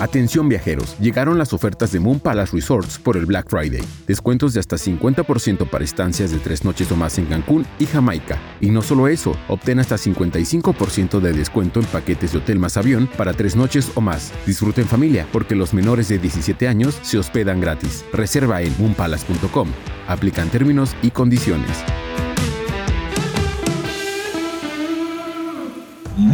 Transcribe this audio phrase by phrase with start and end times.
[0.00, 3.82] Atención viajeros, llegaron las ofertas de Moon Palace Resorts por el Black Friday.
[4.08, 8.38] Descuentos de hasta 50% para estancias de tres noches o más en Cancún y Jamaica.
[8.60, 13.08] Y no solo eso, obtén hasta 55% de descuento en paquetes de hotel más avión
[13.16, 14.32] para tres noches o más.
[14.46, 18.04] Disfruten familia, porque los menores de 17 años se hospedan gratis.
[18.12, 19.68] Reserva en moonpalace.com.
[20.08, 21.84] Aplican términos y condiciones.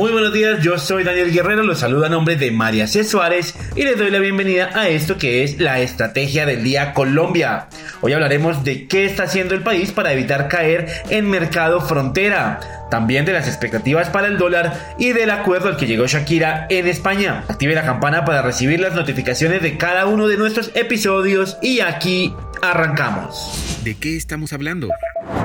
[0.00, 3.04] Muy buenos días, yo soy Daniel Guerrero, los saludo a nombre de María C.
[3.04, 7.66] Suárez y les doy la bienvenida a esto que es la estrategia del día Colombia.
[8.00, 13.27] Hoy hablaremos de qué está haciendo el país para evitar caer en mercado frontera, también
[13.27, 17.44] de las expectativas para el dólar y del acuerdo al que llegó Shakira en España.
[17.48, 22.34] Active la campana para recibir las notificaciones de cada uno de nuestros episodios y aquí
[22.62, 23.82] arrancamos.
[23.84, 24.88] ¿De qué estamos hablando?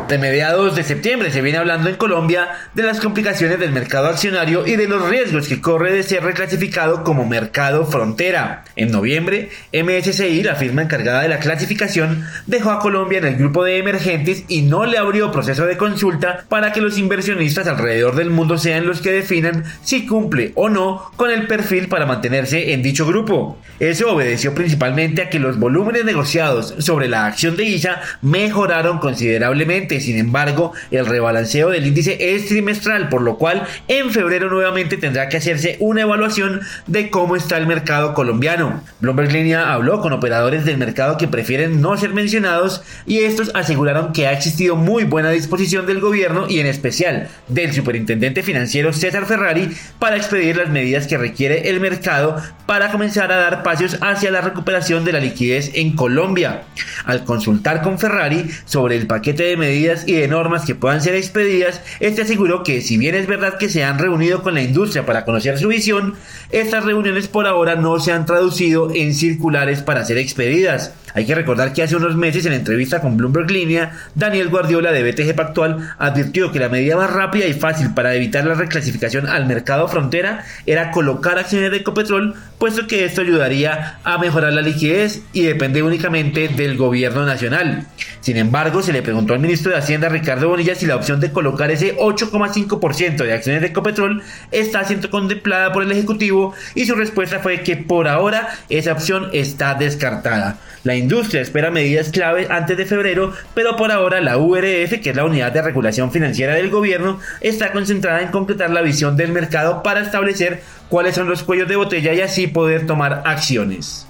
[0.07, 4.67] De mediados de septiembre se viene hablando en Colombia de las complicaciones del mercado accionario
[4.67, 8.65] y de los riesgos que corre de ser reclasificado como mercado frontera.
[8.75, 13.63] En noviembre, MSCI, la firma encargada de la clasificación, dejó a Colombia en el grupo
[13.63, 18.29] de emergentes y no le abrió proceso de consulta para que los inversionistas alrededor del
[18.29, 22.83] mundo sean los que definan si cumple o no con el perfil para mantenerse en
[22.83, 23.57] dicho grupo.
[23.79, 29.94] Eso obedeció principalmente a que los volúmenes negociados sobre la acción de ISA mejoraron considerablemente
[29.99, 35.29] sin embargo, el rebalanceo del índice es trimestral, por lo cual en febrero nuevamente tendrá
[35.29, 38.81] que hacerse una evaluación de cómo está el mercado colombiano.
[38.99, 44.13] Bloomberg Línea habló con operadores del mercado que prefieren no ser mencionados y estos aseguraron
[44.13, 49.25] que ha existido muy buena disposición del gobierno y en especial del superintendente financiero César
[49.25, 54.31] Ferrari para expedir las medidas que requiere el mercado para comenzar a dar pasos hacia
[54.31, 56.63] la recuperación de la liquidez en Colombia.
[57.05, 61.15] Al consultar con Ferrari sobre el paquete de medidas y de normas que puedan ser
[61.15, 65.05] expedidas, este aseguró que si bien es verdad que se han reunido con la industria
[65.05, 66.15] para conocer su visión,
[66.51, 70.93] estas reuniones por ahora no se han traducido en circulares para ser expedidas.
[71.15, 75.01] Hay que recordar que hace unos meses en entrevista con Bloomberg Línea, Daniel Guardiola de
[75.01, 79.45] BTG Pactual advirtió que la medida más rápida y fácil para evitar la reclasificación al
[79.45, 85.21] mercado frontera era colocar acciones de Ecopetrol, puesto que esto ayudaría a mejorar la liquidez
[85.31, 87.85] y depende únicamente del gobierno nacional.
[88.19, 91.31] Sin embargo, se le preguntó al ministro de Hacienda Ricardo Bonilla si la opción de
[91.31, 94.21] colocar ese 8,5% de acciones de Ecopetrol
[94.51, 99.29] está siendo contemplada por el Ejecutivo y su respuesta fue que por ahora esa opción
[99.31, 100.57] está descartada.
[100.83, 105.15] La industria espera medidas clave antes de febrero, pero por ahora la URF, que es
[105.15, 109.83] la unidad de regulación financiera del gobierno, está concentrada en completar la visión del mercado
[109.83, 114.07] para establecer cuáles son los cuellos de botella y así poder tomar acciones.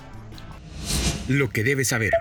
[1.27, 2.11] Lo que debes saber.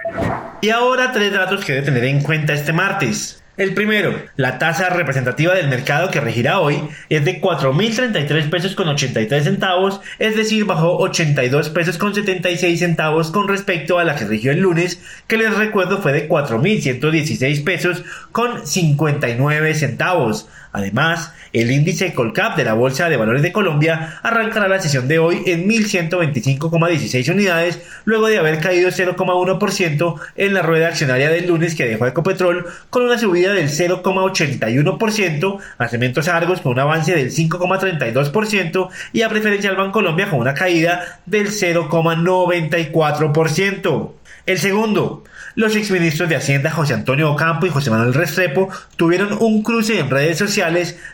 [0.61, 3.44] Y ahora tres datos que debe tener en cuenta este martes.
[3.57, 6.77] El primero, la tasa representativa del mercado que regirá hoy
[7.09, 13.31] es de 4.033 pesos con 83 centavos, es decir, bajó 82 pesos con 76 centavos
[13.31, 18.03] con respecto a la que regió el lunes, que les recuerdo fue de 4.116 pesos
[18.33, 20.49] con 59 centavos.
[20.75, 25.21] Además, el índice Colcap de la Bolsa de Valores de Colombia arrancará la sesión de
[25.21, 31.77] hoy en 1.125,16 unidades, luego de haber caído 0,1% en la rueda accionaria del lunes
[31.77, 37.31] que dejó Ecopetrol con una subida del 0,81%, a Cementos Argos con un avance del
[37.31, 44.11] 5,32% y a Preferencial Colombia con una caída del 0,94%.
[44.47, 45.25] El segundo,
[45.55, 50.11] los exministros de Hacienda José Antonio Ocampo y José Manuel Restrepo tuvieron un cruce en
[50.11, 50.64] redes sociales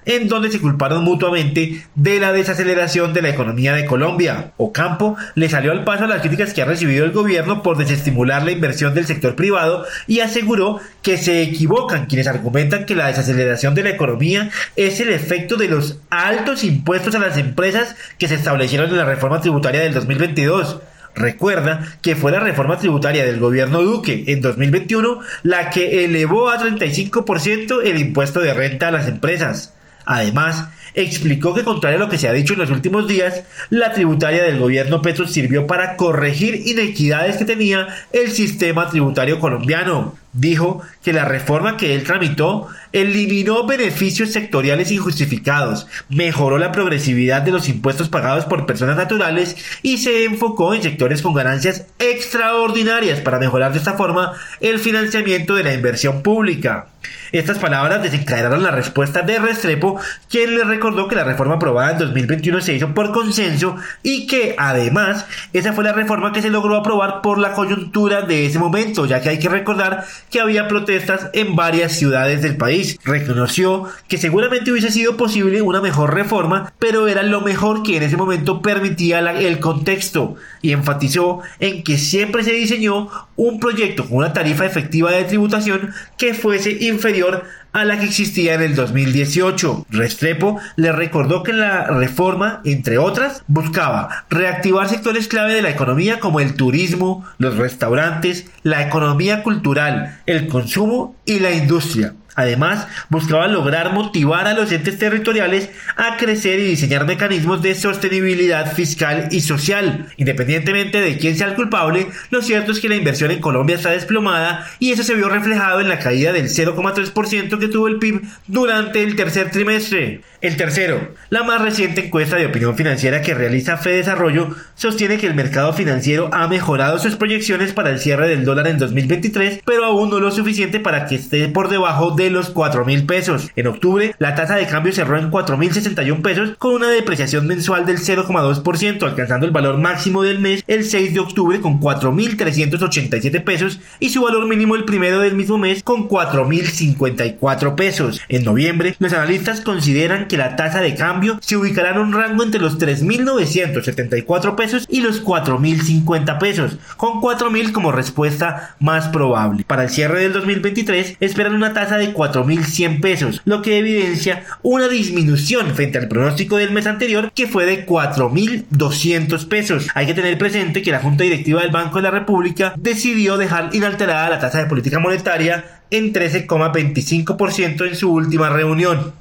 [0.04, 4.52] en donde se culparon mutuamente de la desaceleración de la economía de Colombia.
[4.56, 8.44] Ocampo le salió al paso a las críticas que ha recibido el gobierno por desestimular
[8.44, 13.74] la inversión del sector privado y aseguró que se equivocan quienes argumentan que la desaceleración
[13.74, 18.34] de la economía es el efecto de los altos impuestos a las empresas que se
[18.34, 20.80] establecieron en la reforma tributaria del 2022.
[21.20, 26.58] Recuerda que fue la reforma tributaria del gobierno Duque en 2021 la que elevó a
[26.58, 29.74] 35% el impuesto de renta a las empresas.
[30.04, 33.92] Además, explicó que contrario a lo que se ha dicho en los últimos días, la
[33.92, 40.14] tributaria del gobierno Petro sirvió para corregir inequidades que tenía el sistema tributario colombiano.
[40.32, 47.50] Dijo que la reforma que él tramitó eliminó beneficios sectoriales injustificados, mejoró la progresividad de
[47.50, 53.40] los impuestos pagados por personas naturales y se enfocó en sectores con ganancias extraordinarias para
[53.40, 56.86] mejorar de esta forma el financiamiento de la inversión pública.
[57.32, 61.98] Estas palabras desencadenaron la respuesta de Restrepo, quien le recordó que la reforma aprobada en
[61.98, 66.74] 2021 se hizo por consenso y que además esa fue la reforma que se logró
[66.74, 71.28] aprobar por la coyuntura de ese momento, ya que hay que recordar que había protestas
[71.34, 72.98] en varias ciudades del país.
[73.04, 78.04] Reconoció que seguramente hubiese sido posible una mejor reforma, pero era lo mejor que en
[78.04, 84.16] ese momento permitía el contexto y enfatizó en que siempre se diseñó un proyecto con
[84.18, 89.86] una tarifa efectiva de tributación que fuese inferior a la que existía en el 2018.
[89.90, 96.20] Restrepo le recordó que la reforma, entre otras, buscaba reactivar sectores clave de la economía
[96.20, 102.14] como el turismo, los restaurantes, la economía cultural, el consumo y la industria.
[102.34, 108.72] Además, buscaba lograr motivar a los entes territoriales a crecer y diseñar mecanismos de sostenibilidad
[108.72, 110.06] fiscal y social.
[110.16, 113.90] Independientemente de quién sea el culpable, lo cierto es que la inversión en Colombia está
[113.90, 118.22] desplomada y eso se vio reflejado en la caída del 0,3% que tuvo el PIB
[118.46, 120.22] durante el tercer trimestre.
[120.40, 125.34] El tercero, la más reciente encuesta de opinión financiera que realiza Desarrollo sostiene que el
[125.34, 130.08] mercado financiero ha mejorado sus proyecciones para el cierre del dólar en 2023, pero aún
[130.10, 133.50] no lo suficiente para que esté por debajo de los 4 mil pesos.
[133.56, 137.46] En octubre, la tasa de cambio cerró en 4 mil 61 pesos con una depreciación
[137.46, 142.12] mensual del 0,2%, alcanzando el valor máximo del mes el 6 de octubre con 4
[142.12, 146.66] mil 387 pesos y su valor mínimo el primero del mismo mes con 4 mil
[146.66, 148.20] 54 pesos.
[148.28, 152.42] En noviembre, los analistas consideran que la tasa de cambio se ubicará en un rango
[152.42, 159.64] entre los 3.974 pesos y los 4.050 pesos, con 4.000 como respuesta más probable.
[159.66, 164.88] Para el cierre del 2023 esperan una tasa de 4.100 pesos, lo que evidencia una
[164.88, 169.88] disminución frente al pronóstico del mes anterior que fue de 4.200 pesos.
[169.94, 173.70] Hay que tener presente que la Junta Directiva del Banco de la República decidió dejar
[173.72, 179.12] inalterada la tasa de política monetaria en 13,25% en su última reunión.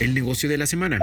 [0.00, 0.98] El negocio de la semana.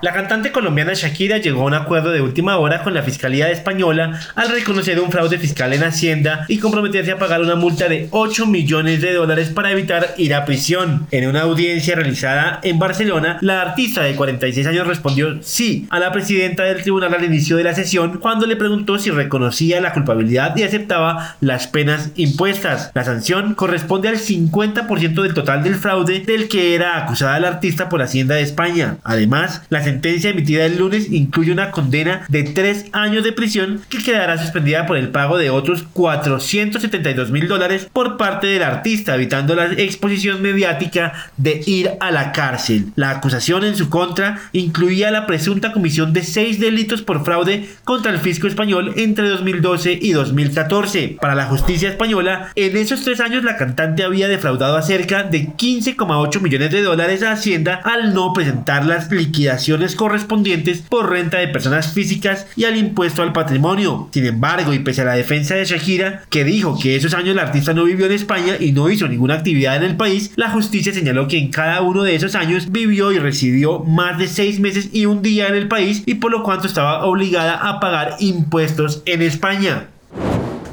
[0.00, 4.20] La cantante colombiana Shakira llegó a un acuerdo de última hora con la Fiscalía Española
[4.36, 8.46] al reconocer un fraude fiscal en Hacienda y comprometerse a pagar una multa de 8
[8.46, 11.08] millones de dólares para evitar ir a prisión.
[11.10, 16.12] En una audiencia realizada en Barcelona, la artista de 46 años respondió sí a la
[16.12, 20.56] presidenta del tribunal al inicio de la sesión cuando le preguntó si reconocía la culpabilidad
[20.56, 22.92] y aceptaba las penas impuestas.
[22.94, 27.88] La sanción corresponde al 50% del total del fraude del que era acusada la artista
[27.88, 28.98] por Hacienda de España.
[29.02, 34.02] Además, la sentencia emitida el lunes incluye una condena de tres años de prisión que
[34.02, 39.54] quedará suspendida por el pago de otros 472 mil dólares por parte del artista, evitando
[39.54, 42.92] la exposición mediática de ir a la cárcel.
[42.96, 48.12] La acusación en su contra incluía la presunta comisión de seis delitos por fraude contra
[48.12, 51.16] el fisco español entre 2012 y 2014.
[51.18, 55.48] Para la justicia española, en esos tres años la cantante había defraudado a cerca de
[55.48, 61.48] 15,8 millones de dólares a Hacienda al no presentar las liquidaciones correspondientes por renta de
[61.48, 64.08] personas físicas y al impuesto al patrimonio.
[64.12, 67.42] Sin embargo, y pese a la defensa de Shakira, que dijo que esos años la
[67.42, 70.92] artista no vivió en España y no hizo ninguna actividad en el país, la justicia
[70.92, 74.90] señaló que en cada uno de esos años vivió y residió más de seis meses
[74.92, 79.02] y un día en el país y por lo cuanto estaba obligada a pagar impuestos
[79.06, 79.88] en España.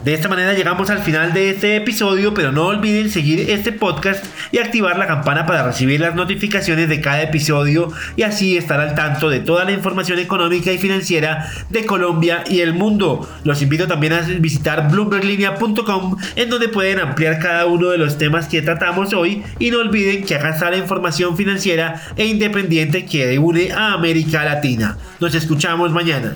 [0.06, 4.24] De esta manera llegamos al final de este episodio, pero no olviden seguir este podcast
[4.52, 8.94] y activar la campana para recibir las notificaciones de cada episodio y así estar al
[8.94, 13.28] tanto de toda la información económica y financiera de Colombia y el mundo.
[13.44, 18.48] Los invito también a visitar bloomberglinea.com en donde pueden ampliar cada uno de los temas
[18.48, 23.40] que tratamos hoy y no olviden que acá está la información financiera e independiente que
[23.40, 25.00] une a América Latina.
[25.20, 26.36] Nos escuchamos mañana.